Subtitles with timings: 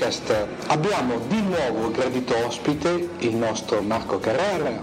[0.00, 4.80] Fantascientificast abbiamo di nuovo gradito ospite il nostro Marco Carrera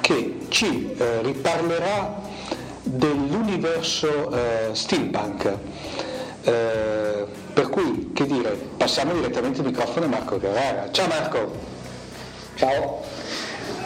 [0.00, 2.20] che ci eh, riparlerà
[2.82, 5.56] dell'universo eh, steampunk.
[6.42, 10.90] Eh, per cui, che dire, passiamo direttamente il microfono a Marco Carrera.
[10.90, 11.52] Ciao Marco!
[12.56, 13.00] Ciao.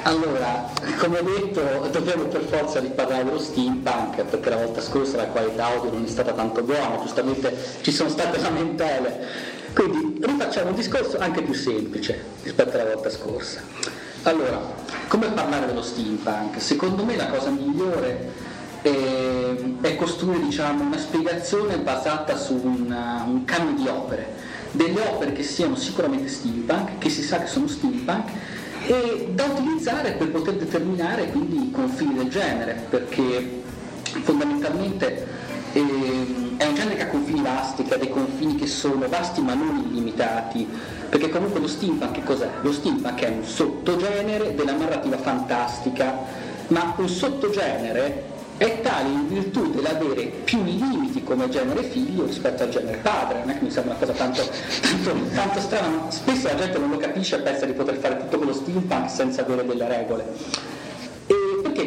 [0.04, 1.60] Allora, come detto,
[1.90, 6.08] dobbiamo per forza riparlare dello steampunk, perché la volta scorsa la qualità audio non è
[6.08, 9.54] stata tanto buona, giustamente ci sono state lamentele.
[9.76, 13.60] Quindi rifacciamo un discorso anche più semplice rispetto alla volta scorsa.
[14.22, 14.58] Allora,
[15.06, 16.58] come parlare dello steampunk?
[16.58, 18.32] Secondo me la cosa migliore
[18.80, 24.32] è, è costruire diciamo, una spiegazione basata su una- un canone di opere,
[24.70, 28.30] delle opere che siano sicuramente steampunk, che si sa che sono steampunk,
[28.86, 33.60] e da utilizzare per poter determinare quindi i confini del genere, perché
[34.22, 35.26] fondamentalmente
[35.74, 39.40] ehm, è un genere che ha confini vasti, che ha dei confini che sono vasti
[39.40, 40.66] ma non illimitati,
[41.08, 42.48] perché comunque lo steampunk che cos'è?
[42.62, 46.14] Lo steampunk è un sottogenere della narrativa fantastica,
[46.68, 52.70] ma un sottogenere è tale in virtù dell'avere più limiti come genere figlio rispetto al
[52.70, 54.42] genere padre, non è che mi sembra una cosa tanto,
[54.80, 58.16] tanto, tanto strana, ma spesso la gente non lo capisce e pensa di poter fare
[58.16, 60.74] tutto con lo steampunk senza avere delle regole.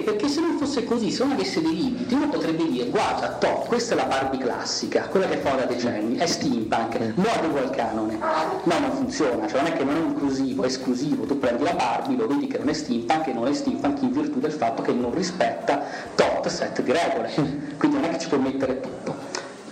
[0.09, 0.27] Perché?
[0.27, 3.93] Se non fosse così, se non avesse dei limiti, uno potrebbe dire guarda, top, questa
[3.93, 8.17] è la Barbie classica, quella che fa da decenni, è steampunk, lo adeguo al canone.
[8.17, 11.73] No, non funziona, cioè non è che non è inclusivo, è esclusivo, tu prendi la
[11.73, 14.81] Barbie, lo vedi che non è steampunk e non è steampunk in virtù del fatto
[14.81, 15.83] che non rispetta
[16.15, 17.31] tot set di regole,
[17.77, 19.15] quindi non è che ci puoi mettere tutto.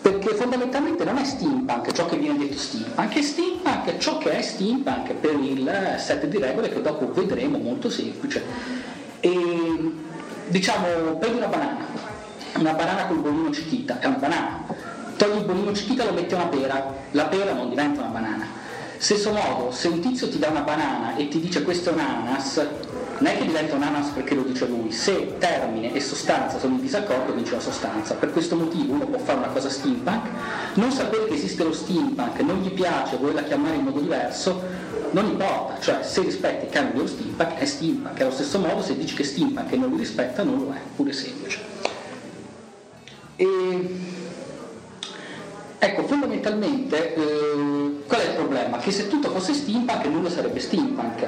[0.01, 4.41] Perché fondamentalmente non è steampunk ciò che viene detto steampunk, è steampunk ciò che è
[4.43, 8.76] steampunk per il set di regole che dopo vedremo molto semplice.
[10.57, 10.87] Diciamo,
[11.19, 11.85] prendi una banana,
[12.55, 14.63] una banana col bolino cichita, è una banana,
[15.15, 18.09] togli il bolino cichita e lo metti a una pera, la pera non diventa una
[18.09, 18.47] banana.
[18.97, 21.99] Stesso modo, se un tizio ti dà una banana e ti dice questo è un
[21.99, 22.55] ananas,
[23.19, 26.73] non è che diventa un ananas perché lo dice lui, se termine e sostanza sono
[26.73, 28.15] in disaccordo vince la sostanza.
[28.15, 30.25] Per questo motivo uno può fare una cosa steampunk,
[30.73, 34.59] non sapere che esiste lo steampunk, non gli piace, volerla chiamare in modo diverso,
[35.11, 38.97] non importa, cioè se rispetti i canoni dello steampunk è steampunk, allo stesso modo se
[38.97, 41.59] dici che steampunk e non li rispetta non lo è, pure semplice.
[43.35, 44.15] E...
[45.79, 48.77] Ecco, fondamentalmente eh, qual è il problema?
[48.77, 51.27] Che se tutto fosse steampunk nulla sarebbe steampunk.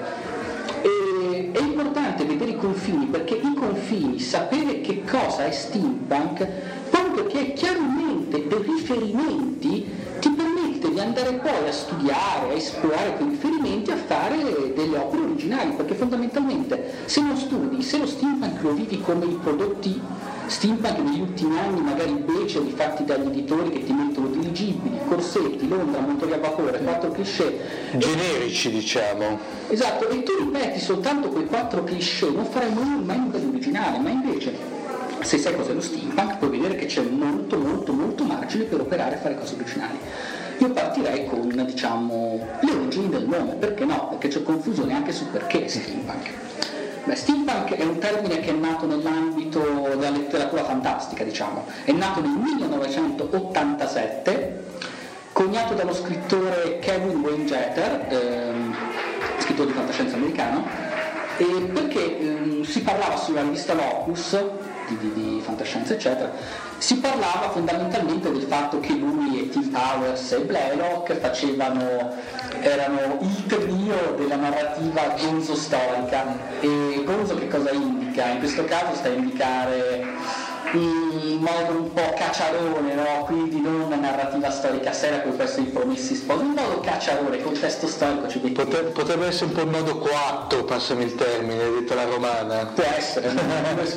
[0.81, 6.47] E, è importante vedere i confini perché i confini, sapere che cosa è steampunk,
[6.89, 9.85] proprio perché chiaramente dei riferimenti
[11.19, 16.93] andare poi a studiare, a esplorare quei riferimenti, a fare delle opere originali, perché fondamentalmente
[17.05, 19.99] se non studi, se lo steampunk lo vivi come i prodotti
[20.47, 25.99] steampunk negli ultimi anni, magari beceri fatti dagli editori che ti mettono dirigibili, corsetti, Londra,
[25.99, 27.59] motori a vapore, quattro cliché,
[27.97, 29.37] Generici diciamo.
[29.67, 33.99] Esatto, e tu ripeti soltanto quei quattro cliché, non farai mai, mai nulla di originale,
[33.99, 34.77] ma invece
[35.21, 39.15] se sai cos'è lo steampunk puoi vedere che c'è molto molto molto margine per operare
[39.15, 39.97] e fare cose originali.
[40.59, 44.09] Io partirei con diciamo, le origini del nome, perché no?
[44.09, 46.29] Perché c'è confusione anche su perché steampunk.
[47.05, 52.19] Beh, steampunk è un termine che è nato nell'ambito della letteratura fantastica, diciamo, è nato
[52.19, 54.63] nel 1987
[55.31, 58.75] coniato dallo scrittore Kevin Wayne Jeter, ehm,
[59.37, 60.65] scrittore di fantascienza americano,
[61.73, 64.37] perché ehm, si parlava sulla rivista Locus
[64.89, 66.31] di, di, di, fantascienza eccetera,
[66.77, 72.13] si parlava fondamentalmente del fatto che lui e Tim Powers e Blaylock facevano,
[72.61, 78.27] erano il trio della narrativa gonzo storica e gonzo che cosa indica?
[78.27, 83.23] In questo caso sta a indicare in modo un po' cacciarone, no?
[83.25, 87.87] quindi non una narrativa storica seria come questo i promessi sposi, un modo cacciarone, contesto
[87.87, 88.53] storico ci metti.
[88.53, 92.65] Potre, potrebbe essere un po' il modo coatto, passami il termine, detto la romana.
[92.73, 93.33] Può essere,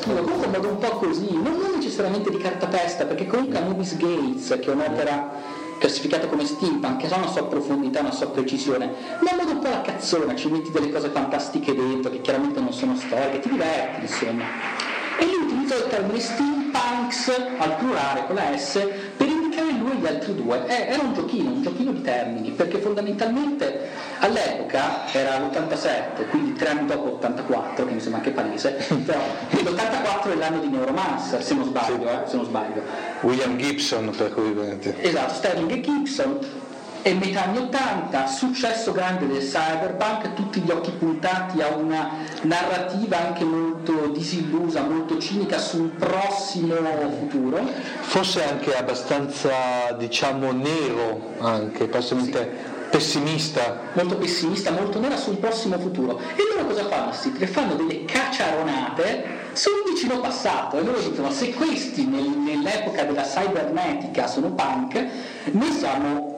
[0.03, 4.59] comunque un modo un po' così, non, non necessariamente di cartapesta, perché comunque Anubis Gates,
[4.61, 8.87] che è un'opera classificata come steampunk, che ha una sua profondità, una sua precisione,
[9.21, 12.61] ma in modo un po' la cazzona, ci metti delle cose fantastiche dentro, che chiaramente
[12.61, 14.45] non sono storiche, ti diverti insomma.
[15.19, 17.29] E lui utilizza il termine steam punks
[17.59, 18.87] al plurale con la S
[19.17, 20.67] per indicare lui e gli altri due.
[20.67, 23.89] Eh, era un giochino, un giochino di termini, perché fondamentalmente
[24.21, 28.71] all'epoca era l'87, quindi tre anni dopo l'84, che mi sembra anche palese,
[29.05, 29.21] però
[29.51, 32.83] l'84 è l'anno di Neuromancer, se non sbaglio, eh, se non sbaglio.
[33.23, 34.55] William Gibson per cui
[35.01, 36.39] Esatto, Sterling e Gibson
[37.03, 42.11] è metà anni 80, successo grande del cyberpunk, tutti gli occhi puntati a una
[42.43, 46.75] narrativa anche molto disillusa, molto cinica sul prossimo
[47.19, 47.69] futuro.
[48.01, 49.51] Forse anche abbastanza,
[49.99, 52.39] diciamo, nero, anche, passami sì.
[52.89, 53.81] pessimista.
[53.95, 56.21] Molto pessimista, molto nera sul prossimo futuro.
[56.37, 57.13] E loro cosa fanno?
[57.13, 63.23] Sì, fanno delle cacciaronate sul vicino passato e loro dicono se questi nel, nell'epoca della
[63.23, 65.07] cybernetica sono punk,
[65.51, 66.32] noi siamo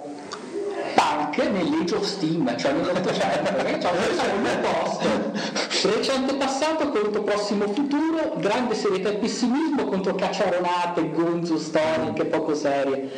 [1.34, 5.88] punk nell'Age of Steam, cioè nell'Ottocento, cioè, siamo in posto.
[5.88, 13.10] Recente passato contro prossimo futuro, grande serietà e pessimismo contro cacciaronate, gonzo storiche poco serie.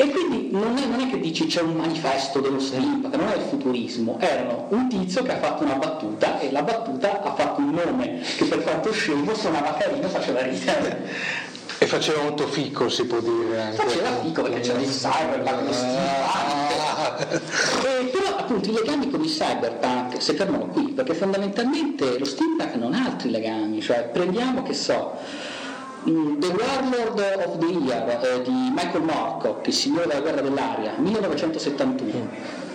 [0.00, 3.34] E quindi non è, non è, che dici c'è un manifesto dello steampunk, non è
[3.34, 7.60] il futurismo, erano un tizio che ha fatto una battuta e la battuta ha fatto
[7.60, 11.04] un nome che per quanto scemo suonava carino faceva ridere.
[11.88, 13.60] Faceva molto fico, si può dire.
[13.60, 13.76] Anche.
[13.76, 17.40] Faceva fico perché c'era il cyberpunk, lo steampunk.
[17.84, 22.74] e, però appunto i legami con il cyberpunk si fermano qui, perché fondamentalmente lo steampunk
[22.74, 25.16] non ha altri legami, cioè prendiamo che so.
[26.08, 30.94] Mm, the Warlord of the Year eh, di Michael Moorcock, il signore della guerra dell'aria,
[30.98, 32.66] 1971.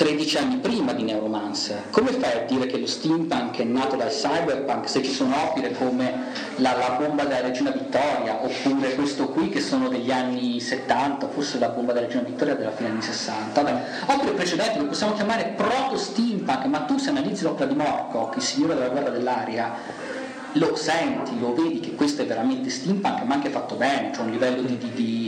[0.00, 1.90] 13 anni prima di Neuromancer.
[1.90, 5.72] Come fai a dire che lo steampunk è nato dal cyberpunk se ci sono opere
[5.72, 11.28] come la, la, bomba della regina Vittoria oppure questo qui che sono degli anni 70,
[11.28, 13.60] forse la bomba della regina Vittoria della fine anni 60.
[13.60, 18.42] Vabbè, opere precedenti che possiamo chiamare proto-steampunk, ma tu se analizzi l'opera di Morcock, il
[18.42, 19.74] signore della guerra dell'aria,
[20.52, 24.30] lo senti, lo vedi che questo è veramente steampunk, ma anche fatto bene, c'è un
[24.30, 25.19] livello di, di, di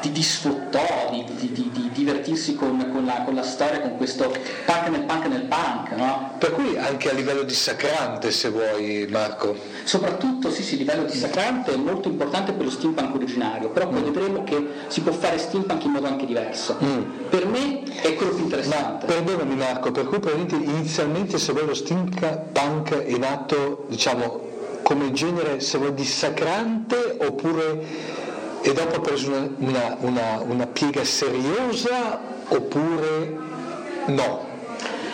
[0.00, 4.34] di, di sfottò, di, di, di, divertirsi con, con, la, con, la, storia, con questo
[4.64, 5.90] punk nel punk nel punk.
[5.92, 6.34] No?
[6.38, 9.56] Per cui anche a livello dissacrante, se vuoi, Marco.
[9.84, 14.00] Soprattutto, sì, sì, a livello dissacrante è molto importante per lo steampunk originario, però poi
[14.00, 14.04] mm.
[14.04, 16.76] vedremo che si può fare steampunk in modo anche diverso.
[16.82, 17.02] Mm.
[17.28, 19.06] Per me è quello più interessante.
[19.06, 20.18] Ma, perdonami Marco, per cui
[20.50, 24.46] inizialmente se vuoi lo steampunk è nato, diciamo,
[24.82, 28.26] come genere, se vuoi, dissacrante oppure
[28.68, 33.34] e dopo ha preso una, una, una, una piega seriosa oppure
[34.08, 34.47] no?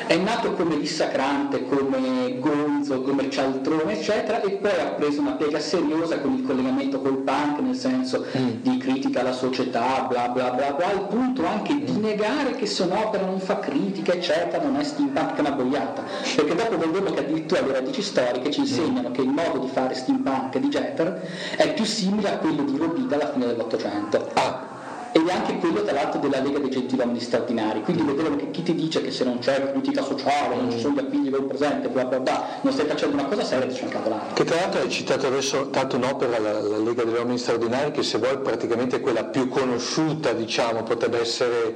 [0.06, 5.58] È nato come dissacrante, come gonzo, come cialtrone, eccetera, e poi ha preso una piega
[5.58, 8.48] seriosa con il collegamento col punk, nel senso mm.
[8.60, 12.82] di critica alla società, bla bla bla bla, al punto anche di negare che se
[12.82, 16.02] un'opera non fa critica, eccetera, non è steampunk, è una boiata.
[16.36, 19.94] Perché dopo vedremo che addirittura le radici storiche ci insegnano che il modo di fare
[19.94, 24.28] steampunk di Jeter è più simile a quello di Robida alla fine dell'Ottocento.
[24.34, 24.73] Ah
[25.16, 28.64] ed è anche quello tra l'altro della Lega dei Gentiluomini Straordinari, quindi vedremo che chi
[28.64, 31.86] ti dice che se non c'è politica sociale, non ci sono gli appigli del presente,
[31.88, 34.34] bla bla bla, non stai facendo una cosa seria, ti c'è un cavolato.
[34.34, 38.02] Che tra l'altro hai citato adesso tanto un'opera, la, la Lega degli Uomini Straordinari, che
[38.02, 41.74] se vuoi praticamente è quella più conosciuta, diciamo, potrebbe essere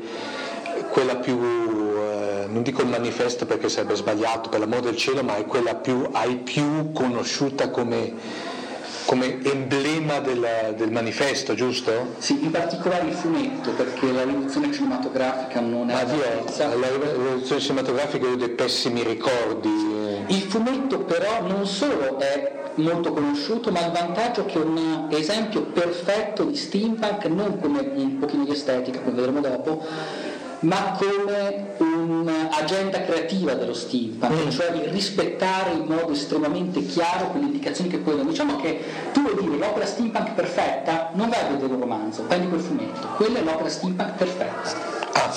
[0.90, 5.36] quella più eh, non dico il manifesto perché sarebbe sbagliato per l'amore del cielo, ma
[5.36, 8.14] è quella più, hai più conosciuta come
[9.08, 12.16] come emblema del, del, manifesto, giusto?
[12.18, 15.94] Sì, in particolare il fumetto, perché la rivoluzione cinematografica non è...
[15.94, 19.70] Ah, via, la rivoluzione cinematografica io ho dei pessimi ricordi.
[20.26, 25.62] Il fumetto però non solo è molto conosciuto, ma il vantaggio che è un esempio
[25.62, 29.86] perfetto di steampunk, non come un pochino di estetica, come vedremo dopo,
[30.60, 34.48] ma come un'agenda creativa dello steampunk, mm.
[34.50, 38.30] cioè il rispettare in modo estremamente chiaro quelle indicazioni che poi danno.
[38.30, 42.48] Diciamo che tu vuoi dire l'opera steampunk perfetta, non vai a vedere un romanzo, prendi
[42.48, 44.96] quel fumetto, quella è l'opera steampunk perfetta.
[45.12, 45.32] Ah.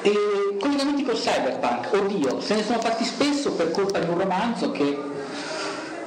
[0.00, 0.12] E
[0.60, 5.16] collegamenti col cyberpunk, oddio, se ne sono fatti spesso per colpa di un romanzo che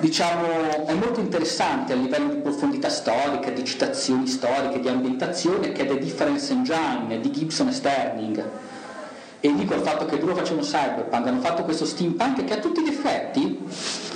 [0.01, 5.83] diciamo, è molto interessante a livello di profondità storica, di citazioni storiche, di ambientazione, che
[5.83, 8.43] è The Difference Engine di Gibson e Sterling.
[9.39, 12.83] E dico il fatto che loro facevano cyberpunk, hanno fatto questo steampunk che a tutti
[12.83, 13.59] gli effetti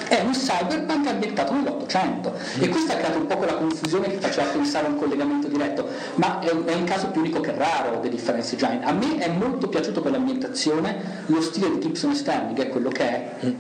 [0.08, 4.51] è un cyberpunk ambientato nell'Ottocento e questo ha creato un po' quella confusione che faceva
[4.51, 8.56] pensare a un collegamento diretto, ma è, un caso più unico che raro The Difference
[8.56, 8.86] Giant.
[8.86, 13.04] A me è molto piaciuto quell'ambientazione, lo stile di Gibson e Sterling è quello che
[13.04, 13.54] è.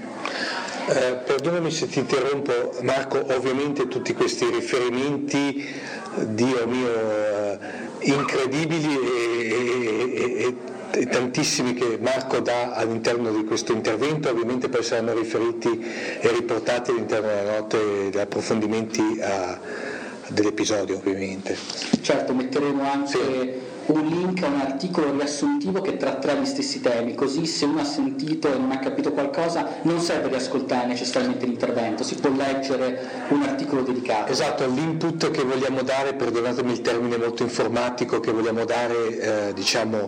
[0.87, 2.51] Eh, perdonami se ti interrompo
[2.81, 5.67] Marco, ovviamente tutti questi riferimenti,
[6.27, 7.57] Dio mio, eh,
[8.01, 10.55] incredibili e, e, e,
[10.91, 15.83] e, tantissimi che Marco dà all'interno di questo intervento, ovviamente poi saranno riferiti
[16.19, 19.59] e riportati all'interno della notte degli approfondimenti a,
[20.27, 21.57] dell'episodio ovviamente.
[22.01, 23.17] Certo, metteremo anche...
[23.17, 27.81] Sì un link a un articolo riassuntivo che tratterà gli stessi temi, così se uno
[27.81, 33.25] ha sentito e non ha capito qualcosa non serve riascoltare necessariamente l'intervento, si può leggere
[33.29, 34.31] un articolo dedicato.
[34.31, 40.07] Esatto, l'input che vogliamo dare, perdonatemi il termine molto informatico, che vogliamo dare eh, diciamo,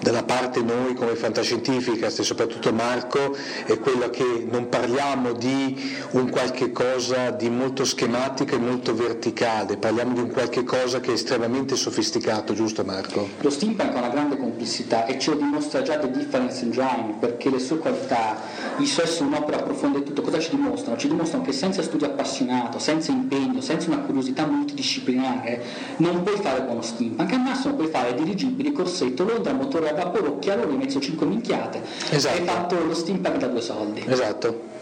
[0.00, 6.30] dalla parte noi come fantascientifica e soprattutto Marco, è quello che non parliamo di un
[6.30, 11.14] qualche cosa di molto schematico e molto verticale, parliamo di un qualche cosa che è
[11.14, 13.17] estremamente sofisticato, giusto Marco?
[13.18, 13.42] Certo.
[13.42, 17.50] Lo steampunk ha una grande complessità e ce lo dimostra già The Difference Engine perché
[17.50, 18.36] le sue qualità,
[18.78, 20.96] il suo essere un'opera profonda e tutto, cosa ci dimostrano?
[20.96, 25.62] Ci dimostrano che senza studio appassionato, senza impegno, senza una curiosità multidisciplinare
[25.96, 30.28] non puoi fare buono steampunk, al massimo puoi fare dirigibili, corsetto, Londra, motore a vapore,
[30.28, 32.36] occhialoni, mezzo 5 minchiate esatto.
[32.38, 34.04] hai fatto lo steampunk da due soldi.
[34.06, 34.76] Esatto.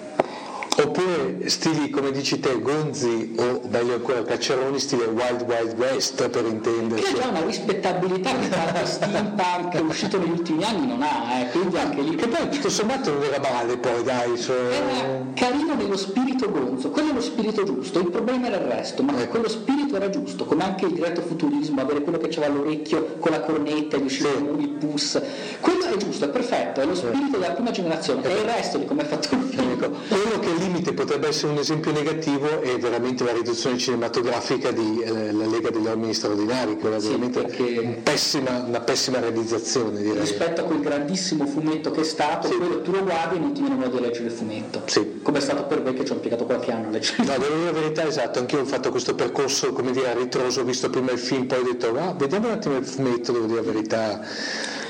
[0.78, 6.44] Oppure stili come dici te, Gonzi o meglio ancora Cacciaroni, stile Wild Wild West per
[6.44, 7.14] intenderci.
[7.14, 11.78] Che già una rispettabilità che tanto steampunk uscito negli ultimi anni non ha, eh, quindi
[11.78, 12.14] anche lì.
[12.14, 14.36] Che poi tutto sommato non era male poi dai.
[14.36, 14.52] So...
[14.52, 19.02] Era carino nello spirito gonzo, quello è lo spirito giusto, il problema era il resto,
[19.02, 19.30] ma ecco.
[19.30, 23.30] quello spirito era giusto, come anche il diretto futurismo, avere quello che c'era all'orecchio con
[23.30, 24.44] la cornetta e gli usciva sì.
[24.58, 25.20] il pus.
[25.60, 27.30] Quello è giusto, è perfetto, è lo spirito sì.
[27.30, 29.74] della prima generazione, è il resto di come è fatto il film.
[29.76, 35.00] Quello che lì limite potrebbe essere un esempio negativo è veramente la riduzione cinematografica di
[35.00, 40.00] eh, La Lega degli Uomini Straordinari, che era sì, veramente pessima, una pessima realizzazione.
[40.00, 40.20] Direi.
[40.20, 42.56] Rispetto a quel grandissimo fumetto che è stato, sì.
[42.56, 44.82] quello tu lo guardi e non ti viene modo di leggere il fumetto.
[44.86, 45.20] Sì.
[45.22, 47.24] Come è stato per me che ci ho impiegato qualche anno a leggere.
[47.24, 50.60] No, devo dire la verità, esatto, anch'io ho fatto questo percorso, come dire, a ritroso,
[50.60, 53.46] ho visto prima il film, poi ho detto, ah, vediamo un attimo il fumetto, devo
[53.46, 54.24] dire la verità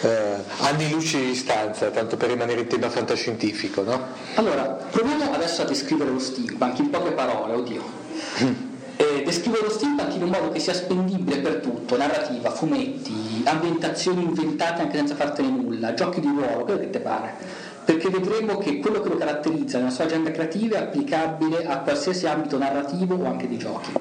[0.00, 4.00] eh, anni luci di distanza, tanto per rimanere in tema fantascientifico, no?
[4.34, 7.82] Allora, proviamo adesso a descrivere lo steampunk in poche parole, oddio.
[8.42, 8.52] Mm.
[8.96, 14.22] Eh, descrivere lo steampunk in un modo che sia spendibile per tutto, narrativa, fumetti, ambientazioni
[14.22, 18.80] inventate anche senza fartene nulla, giochi di ruolo, quello che ti pare perché vedremo che
[18.80, 23.26] quello che lo caratterizza nella sua agenda creativa è applicabile a qualsiasi ambito narrativo o
[23.26, 23.92] anche di giochi.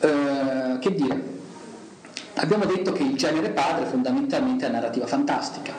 [0.00, 1.39] Eh, che dire,
[2.34, 5.72] Abbiamo detto che il genere padre fondamentalmente è narrativa fantastica.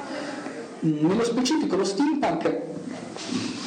[0.81, 2.59] Nello specifico lo steampunk,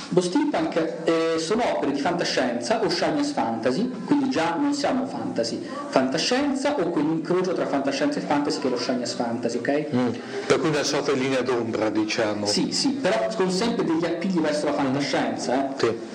[0.09, 5.65] lo steampunk eh, sono opere di fantascienza o science fantasy, quindi già non siamo fantasy,
[5.89, 9.87] fantascienza o quell'incrocio tra fantascienza e fantasy che è lo science fantasy, ok?
[9.95, 10.09] Mm,
[10.47, 12.47] per cui una sorta di linea d'ombra, diciamo.
[12.47, 15.71] Sì, sì, però con sempre degli appigli verso la fantascienza.
[15.71, 15.79] Eh?
[15.79, 16.14] Sì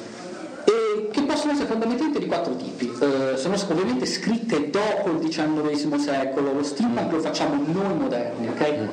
[1.39, 2.91] possono essere fondamentalmente di quattro tipi.
[2.99, 8.77] Eh, sono ovviamente scritte dopo il XIX secolo, lo steampunk lo facciamo noi moderni, ok?
[8.77, 8.87] Mm.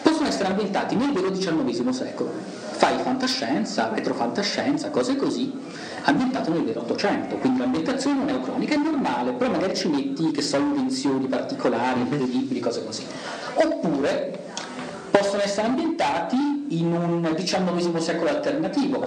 [0.00, 2.30] Possono essere ambientati nel vero XIX secolo.
[2.70, 5.52] Fai fantascienza, retrofantascienza, cose così,
[6.04, 10.30] ambientato nel vero Ottocento, quindi l'ambientazione non è cronica, è normale, però magari ci metti,
[10.30, 12.12] che so, invenzioni particolari, mm-hmm.
[12.12, 13.04] incredibili, cose così.
[13.54, 14.38] Oppure
[15.10, 16.36] possono essere ambientati
[16.68, 19.06] in un XIX secolo alternativo,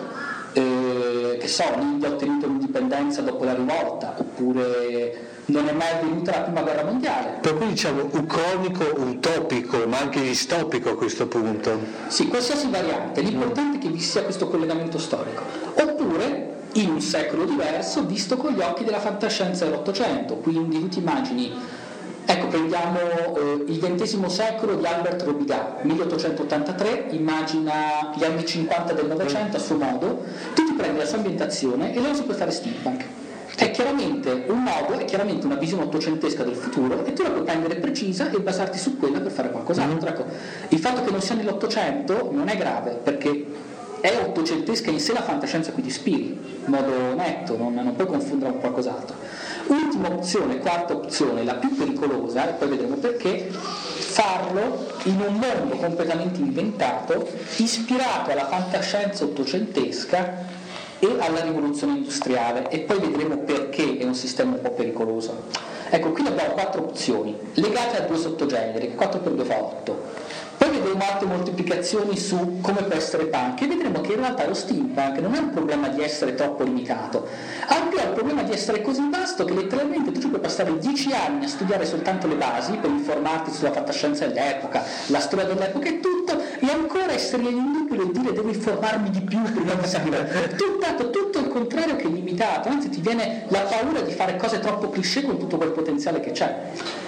[0.53, 6.31] eh, che so, l'India ha ottenuto l'indipendenza dopo la rivolta, oppure non è mai avvenuta
[6.31, 7.37] la prima guerra mondiale.
[7.41, 11.79] Per cui diciamo ucronico, utopico, ma anche distopico a questo punto.
[12.07, 15.43] Sì, qualsiasi variante, l'importante è che vi sia questo collegamento storico.
[15.75, 20.99] Oppure in un secolo diverso, visto con gli occhi della fantascienza dell'Ottocento, quindi tu ti
[20.99, 21.53] immagini
[22.27, 22.97] Ecco, prendiamo
[23.37, 29.59] eh, il XX secolo di Albert Robida, 1883, immagina gli anni 50 del Novecento a
[29.59, 30.23] suo modo,
[30.55, 33.05] tu ti prendi la sua ambientazione e allora si può fare steampunk.
[33.55, 37.43] È chiaramente un modo, è chiaramente una visione ottocentesca del futuro e tu la puoi
[37.43, 40.09] prendere precisa e basarti su quella per fare qualcos'altro.
[40.09, 40.25] Ecco,
[40.69, 43.45] il fatto che non sia nell'Ottocento non è grave perché
[44.01, 47.95] è ottocentesca in sé la fantascienza a cui ti ispiri, in modo netto, non, non
[47.95, 49.15] puoi confondere con qualcos'altro.
[49.67, 55.75] Ultima opzione, quarta opzione, la più pericolosa, e poi vedremo perché, farlo in un mondo
[55.75, 60.43] completamente inventato, ispirato alla fantascienza ottocentesca
[60.99, 65.43] e alla rivoluzione industriale e poi vedremo perché è un sistema un po' pericoloso.
[65.89, 70.03] Ecco, qui abbiamo quattro opzioni legate a due sottogeneri, che 4 per 2 fa 8
[70.85, 75.17] vedremo altre moltiplicazioni su come può essere punk e vedremo che in realtà lo steampunk
[75.17, 77.27] non è un problema di essere troppo limitato,
[77.67, 81.11] anche è il problema di essere così vasto che letteralmente tu ci puoi passare dieci
[81.11, 85.99] anni a studiare soltanto le basi per informarti sulla fantascienza dell'epoca, la storia dell'epoca e
[85.99, 90.55] tutto, e ancora essere inutile e dire devo informarmi di più prima di sapere.
[90.55, 94.89] Tutto, tutto il contrario che limitato, anzi ti viene la paura di fare cose troppo
[94.89, 97.04] cliché con tutto quel potenziale che c'è.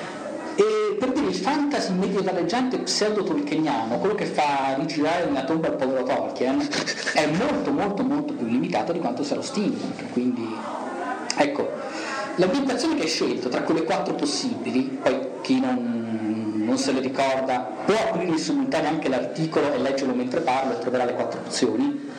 [0.59, 6.01] E per dire il fantasy medievaleggiante pseudo-tolkieniano, quello che fa rigirare nella tomba il povero
[6.01, 6.67] Tolkien,
[7.13, 10.11] è molto molto molto più limitato di quanto sia lo steampunk.
[10.13, 10.51] Quindi,
[11.37, 11.69] ecco,
[12.37, 17.59] l'ambientazione che hai scelto tra quelle quattro possibili, poi chi non, non se le ricorda
[17.85, 22.09] può aprire simultanea anche l'articolo e leggerlo mentre parlo e troverà le quattro opzioni,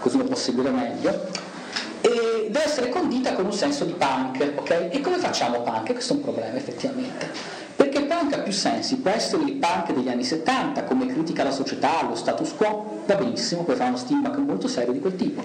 [0.00, 1.28] così lo può seguire meglio.
[2.00, 4.88] E deve essere condita con un senso di punk, ok?
[4.90, 5.92] E come facciamo punk?
[5.92, 7.62] Questo è un problema effettivamente.
[7.76, 11.50] Perché il punk ha più sensi, essere il punk degli anni 70 come critica alla
[11.50, 15.42] società, allo status quo, va benissimo, puoi fare uno steampunk molto serio di quel tipo.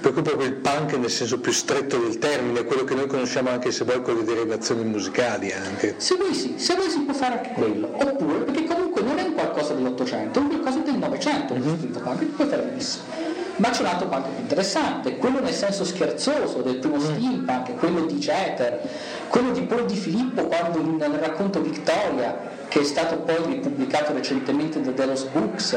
[0.00, 3.50] Per cui proprio il punk nel senso più stretto del termine, quello che noi conosciamo
[3.50, 5.94] anche se vuoi con le derivazioni musicali anche.
[5.98, 9.22] Se vuoi sì, se vuoi si può fare anche quello, oppure perché comunque non è
[9.22, 11.92] un qualcosa dell'Ottocento, è un qualcosa del Novecento, mm-hmm.
[11.92, 13.37] punk, puoi fare benissimo.
[13.58, 17.00] Ma c'è un altro punk più interessante, quello nel senso scherzoso del primo mm.
[17.00, 18.80] steampunk, quello di Jeter,
[19.28, 22.36] quello di Paul Di Filippo quando nel racconto Victoria,
[22.68, 25.76] che è stato poi ripubblicato recentemente da Delos Books,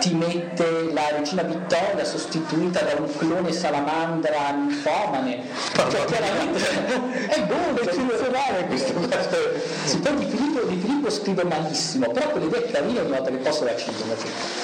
[0.00, 5.42] ti mette la regina Vittoria sostituita da un clone salamandra ninfomane.
[5.74, 6.60] Cioè chiaramente
[7.28, 8.92] è buono, eccezionale questo.
[9.84, 13.36] Sì, poi di Filippo, di Filippo scrive malissimo, però quell'idea è carina ogni volta che
[13.36, 14.04] posso la cito.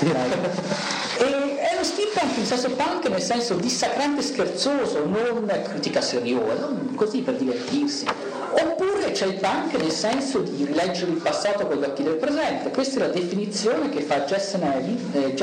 [1.18, 1.51] E
[1.82, 8.06] lo steampunk in senso punk nel senso dissacrante scherzoso, non critica seriosa, così per divertirsi.
[8.52, 12.70] Oppure c'è il punk nel senso di rileggere il passato con gli occhi del presente.
[12.70, 15.34] Questa è la definizione che fa Jason Evans eh,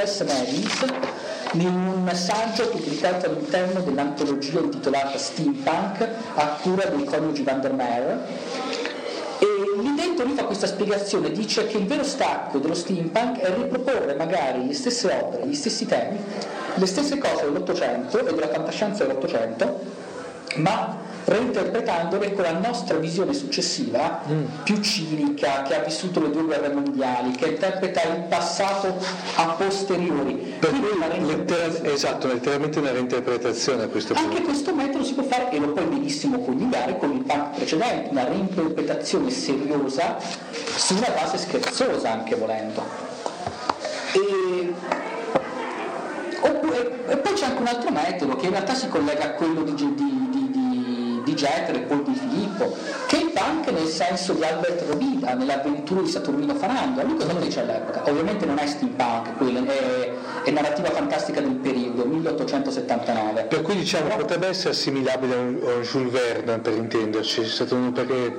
[1.54, 7.60] in un saggio pubblicato all'interno dell'antologia intitolata Steampunk a cura dei coniugi Van
[9.82, 14.66] dentro lui fa questa spiegazione, dice che il vero stacco dello steampunk è riproporre magari
[14.68, 16.18] le stesse opere, gli stessi temi,
[16.76, 19.80] le stesse cose dell'Ottocento e della fantascienza dell'Ottocento,
[20.56, 24.46] ma reinterpretandole con la nostra visione successiva, mm.
[24.64, 28.98] più cinica, che ha vissuto le due guerre mondiali, che interpreta il passato
[29.36, 30.56] a posteriori.
[30.60, 34.30] Per cui esatto, letteralmente una reinterpretazione a questo punto.
[34.30, 38.10] Anche questo metodo si può fare e lo puoi benissimo coniugare con il punk precedente,
[38.10, 40.18] una reinterpretazione seriosa
[40.76, 42.84] su una base scherzosa anche volendo.
[44.14, 44.74] E
[46.42, 49.64] Oppure, e poi c'è anche un altro metodo che in realtà si collega a quello
[49.64, 50.19] di, di,
[51.30, 52.76] di Jeter e poi di Filippo,
[53.08, 57.04] che punk nel senso di Albert Rovida, nell'avventura di Saturnino Farando.
[57.04, 58.10] Lui cosa dice all'epoca?
[58.10, 60.12] Ovviamente non è steampunk, quello è,
[60.44, 63.44] è narrativa fantastica del periodo, 1879.
[63.44, 68.38] Per cui diciamo potrebbe essere assimilabile a un, a Jules Verne, per intenderci, Saturnino, perché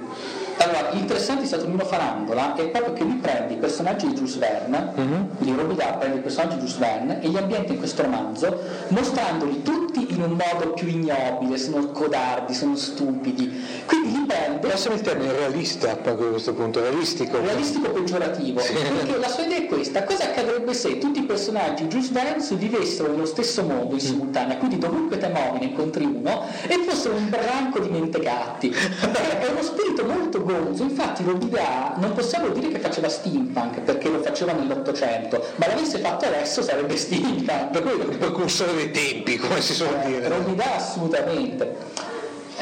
[0.62, 4.92] allora, l'interessante di Saturnino Farandola è proprio che lui prende i personaggi di Jules Verne,
[4.98, 5.22] mm-hmm.
[5.38, 9.62] quindi Robida prende i personaggi di Jules Verne e li ambienta in questo romanzo, mostrandoli
[9.62, 13.50] tutti in un modo più ignobile, sono codardi, sono stupidi.
[13.86, 14.68] Quindi li prende.
[14.68, 17.40] Passami il termine realista a questo punto, realistico.
[17.40, 18.60] Realistico peggiorativo.
[18.60, 18.72] Sì.
[18.72, 22.58] Perché la sua idea è questa: cosa accadrebbe se tutti i personaggi di Jules Verne
[22.60, 23.98] vivessero nello stesso mondo in mm.
[23.98, 28.70] simultanea, quindi dovunque te muovi ne incontri uno, e fossero un branco di mentecatti.
[28.70, 31.48] è uno spirito molto Gonzo, infatti lo Rodin
[31.96, 36.96] non possiamo dire che faceva steampunk perché lo faceva nell'Ottocento, ma l'avesse fatto adesso sarebbe
[36.96, 37.70] steampunk.
[37.70, 40.28] Per cui è il precursore dei tempi, come si suol dire.
[40.28, 41.76] Rodin assolutamente.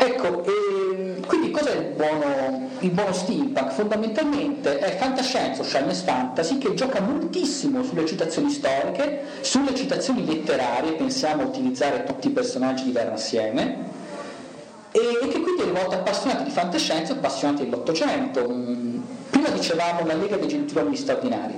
[0.00, 3.72] Ecco, e, quindi cos'è il buono, il buono steampunk?
[3.72, 10.92] Fondamentalmente è fantascienza o science fantasy che gioca moltissimo sulle citazioni storiche, sulle citazioni letterarie,
[10.92, 13.86] pensiamo a utilizzare tutti i personaggi di Verne assieme,
[14.92, 18.48] e che quindi è rivolto a appassionati di fantascienza e appassionati dell'Ottocento.
[18.48, 19.00] Mm,
[19.30, 21.54] prima dicevamo la Lega dei Gentiluomini Straordinari.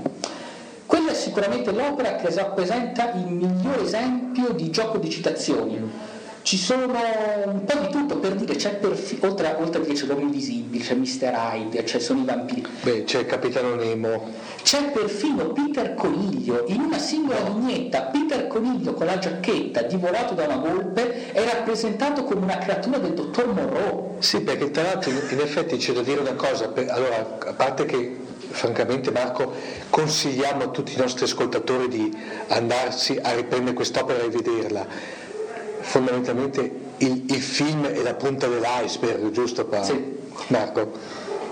[1.10, 5.90] È sicuramente l'opera che rappresenta il miglior esempio di gioco di citazioni,
[6.42, 10.06] ci sono un po' di tutto per dire, c'è perfino, oltre, oltre a dire c'è
[10.06, 11.32] l'uomo invisibile, c'è Mr.
[11.34, 12.64] Hyde, c'è sono i vampiri.
[12.82, 14.30] Beh, c'è il Capitano Nemo.
[14.62, 20.44] C'è perfino Peter Coniglio, in una singola vignetta, Peter Coniglio con la giacchetta divorato da
[20.44, 24.20] una volpe è rappresentato come una creatura del dottor Monroe.
[24.20, 28.28] Sì, perché tra l'altro in effetti c'è da dire una cosa, allora, a parte che
[28.50, 29.52] francamente Marco
[29.88, 32.16] consigliamo a tutti i nostri ascoltatori di
[32.48, 34.86] andarsi a riprendere quest'opera e vederla
[35.80, 39.84] fondamentalmente il, il, film è la punta dell'iceberg, giusto Paolo?
[39.84, 40.18] Sì.
[40.48, 40.92] Marco?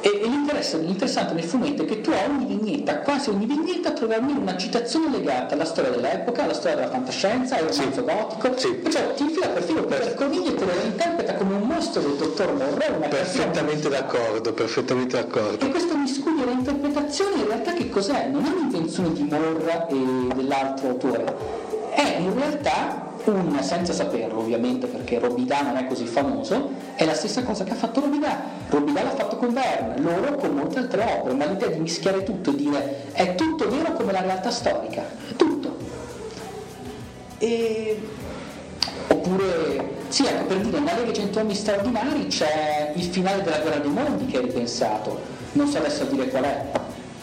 [0.00, 4.40] E, l'interessante nel fumetto è che tu a ogni vignetta, quasi ogni vignetta, trovi almeno
[4.40, 8.14] una citazione legata alla storia dell'epoca, alla storia della fantascienza, al romanzo sì.
[8.14, 8.58] gotico.
[8.58, 8.74] Sì.
[8.74, 12.52] Perciò ti infila perfino Peter Coniglio e te lo interpreta come un mostro del dottor
[12.54, 13.08] Monroe.
[13.08, 15.64] Perfettamente d'accordo, perfettamente d'accordo.
[15.64, 18.28] E questo miscuglio di interpretazione in realtà che cos'è?
[18.28, 19.96] Non è un'invenzione di Morra e
[20.34, 21.34] dell'altro autore,
[21.90, 27.14] è in realtà un, senza saperlo ovviamente perché Robidà non è così famoso, è la
[27.14, 28.42] stessa cosa che ha fatto Robidà.
[28.68, 32.50] Robidà l'ha fatto con Verne, loro con molte altre opere, ma l'idea di mischiare tutto
[32.50, 35.04] e dire è tutto vero come la realtà storica,
[35.36, 35.76] tutto.
[37.38, 38.02] E...
[39.10, 43.90] Oppure, sì, ecco, per dire, nella Lega Gentiluomini Straordinari c'è il finale della Guerra dei
[43.90, 45.20] Mondi che è ripensato,
[45.52, 46.64] non so adesso dire qual è.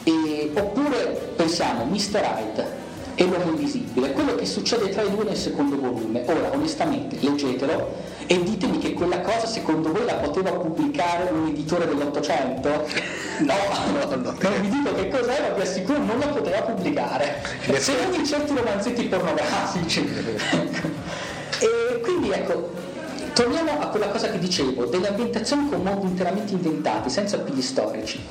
[0.03, 0.51] E...
[0.55, 2.21] Oppure pensiamo, Mr.
[2.23, 2.84] Hyde,
[3.15, 6.23] e l'uomo invisibile, quello che succede tra i due nel secondo volume.
[6.27, 7.93] Ora, onestamente, leggetelo
[8.27, 13.23] e ditemi che quella cosa secondo voi la poteva pubblicare un editore dell'Ottocento?
[13.35, 13.53] No,
[13.91, 17.41] no, no, non vi dico che cos'è, ma vi assicuro non la poteva pubblicare.
[17.79, 19.99] Se non in certi romanzetti pornografici.
[21.59, 22.71] e quindi ecco,
[23.33, 28.23] torniamo a quella cosa che dicevo, delle ambientazioni con mondi interamente inventati, senza appigli storici.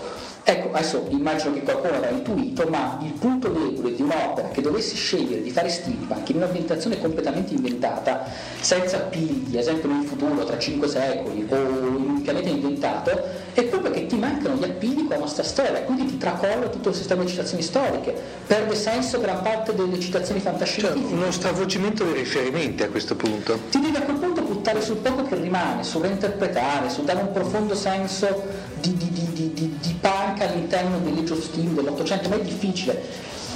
[0.46, 4.94] Ecco, adesso immagino che qualcuno avrà intuito, ma il punto debole di un'opera che dovesse
[4.94, 8.30] scegliere di fare steampunk in un'ambientazione completamente inventata,
[8.60, 13.22] senza pigli, ad esempio nel futuro, tra cinque secoli, o in un pianeta inventato,
[13.54, 16.90] è proprio che ti mancano gli appigli con la nostra storia, quindi ti tracolla tutto
[16.90, 18.14] il sistema di citazioni storiche,
[18.46, 21.08] perde senso gran parte delle citazioni fantascientifiche.
[21.08, 23.58] Cioè, uno stravolgimento dei riferimenti a questo punto.
[23.70, 24.42] Ti devi a quel punto
[24.74, 28.42] buttare sul poco che rimane, su reinterpretare, su dare un profondo senso
[28.80, 33.00] di, di, di, di, di punk all'interno dell'Age of Steam dell'Ottocento, ma è difficile.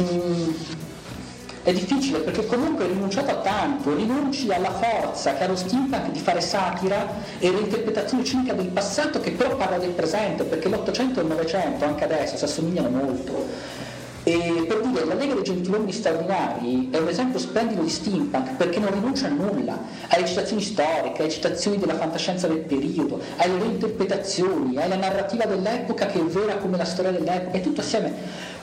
[0.00, 0.50] Mm,
[1.64, 6.18] è difficile perché comunque hai rinunciato a tanto, rinunci alla forza che ha steampunk di
[6.18, 7.07] fare satira
[7.38, 11.85] e reinterpretazione cinica del passato che però parla del presente, perché l'Ottocento e il Novecento
[11.85, 13.87] anche adesso si assomigliano molto.
[14.28, 18.92] E per dire, la dei Gentiluomini Straordinari è un esempio splendido di steampunk perché non
[18.92, 24.96] rinuncia a nulla, alle citazioni storiche, alle citazioni della fantascienza del periodo, alle reinterpretazioni, alla
[24.96, 28.12] narrativa dell'epoca che è vera come la storia dell'epoca, è tutto assieme.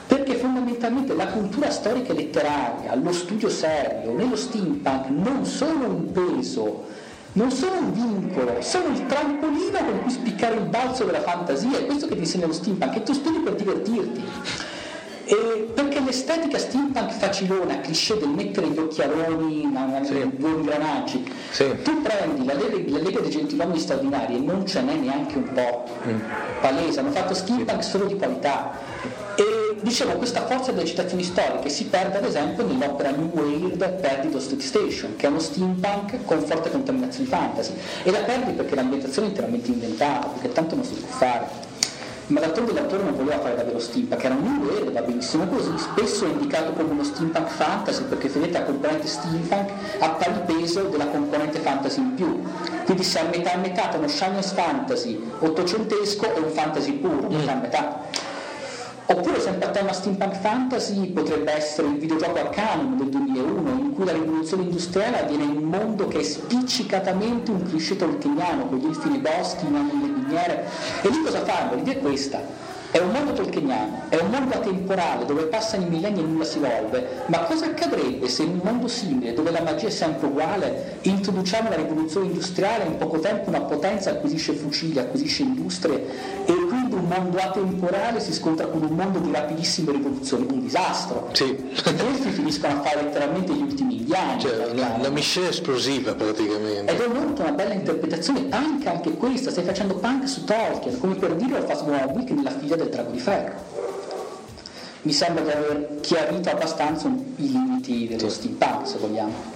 [0.06, 6.12] Perché fondamentalmente la cultura storica e letteraria, lo studio serio, nello steampunk non sono un
[6.12, 6.84] peso,
[7.32, 11.86] non sono un vincolo, sono il trampolino con cui spiccare il balzo della fantasia, è
[11.86, 14.22] questo che ti insegna lo steampunk, e tu studi per divertirti.
[15.28, 19.68] E perché l'estetica steampunk facilona, cliché del mettere gli occhialoni,
[20.04, 20.30] sì.
[20.36, 21.82] due ingranaggi, sì.
[21.82, 25.52] tu prendi la Lega, la Lega dei Gentiluomini Straordinari e non ce n'è neanche un
[25.52, 26.20] po' mm.
[26.60, 27.90] palese, hanno fatto steampunk sì.
[27.90, 28.78] solo di qualità.
[29.34, 34.38] E dicevo, questa forza delle citazioni storiche si perde ad esempio nell'opera New World Perdido
[34.38, 37.72] Street Station, che è uno steampunk con forte contaminazione fantasy,
[38.04, 41.65] e la perdi perché l'ambientazione è interamente inventata, perché tanto non si può fare
[42.28, 45.70] ma d'altronde l'autore non voleva fare davvero steampunk, era un lungo e va benissimo così,
[45.76, 50.82] spesso è indicato come uno steampunk fantasy perché vedete la componente steampunk a pari peso
[50.82, 52.42] della componente fantasy in più,
[52.84, 57.28] quindi se a metà a metà tra uno science fantasy ottocentesco e un fantasy puro,
[57.28, 58.25] metà a metà.
[59.08, 64.04] Oppure sempre a tema steampunk fantasy potrebbe essere il videogioco Arcanum del 2001 in cui
[64.04, 68.86] la rivoluzione industriale avviene in un mondo che è spiccicatamente un cliché tolkieniano con gli
[68.86, 70.64] elfi nei boschi, i nani nelle miniere.
[71.02, 71.76] E lì cosa fanno?
[71.76, 72.74] L'idea è questa.
[72.90, 76.58] È un mondo tolkieniano, è un mondo atemporale dove passano i millenni e nulla si
[76.58, 80.98] evolve, ma cosa accadrebbe se in un mondo simile, dove la magia è sempre uguale,
[81.02, 86.65] introduciamo la rivoluzione industriale e in poco tempo una potenza acquisisce fucili, acquisisce industrie e
[86.96, 91.28] un mondo atemporale si scontra con un mondo di rapidissime rivoluzioni, un disastro.
[91.32, 91.54] Sì.
[91.54, 94.40] Questi finiscono a fare letteralmente gli ultimi indiani.
[94.40, 96.92] Cioè, una, una miscela esplosiva praticamente.
[96.92, 101.16] Ed è molto una bella interpretazione, anche, anche questa, stai facendo punk su Tolkien, come
[101.16, 103.54] per dire al Phasmonawick nella figlia del del drago di ferro.
[105.02, 108.36] Mi sembra di aver chiarito abbastanza i limiti dello sì.
[108.36, 109.55] steampunk, se vogliamo.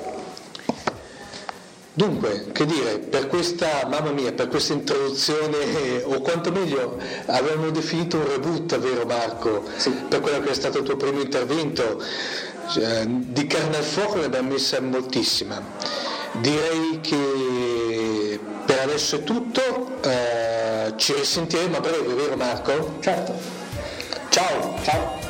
[2.00, 8.16] Dunque, che dire, per questa, mamma mia, per questa introduzione, o quanto meglio, avevamo definito
[8.16, 9.64] un reboot, vero Marco?
[9.76, 9.90] Sì.
[10.08, 12.02] Per quello che è stato il tuo primo intervento,
[12.78, 15.62] eh, di carne al fuoco ne abbiamo messa moltissima.
[16.40, 18.40] Direi che
[18.80, 22.96] adesso è tutto, eh, ci risentiremo a breve, vero Marco?
[23.00, 23.34] Certo.
[24.30, 24.78] Ciao!
[24.82, 25.29] Ciao.